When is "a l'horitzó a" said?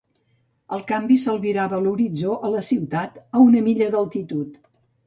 1.81-2.53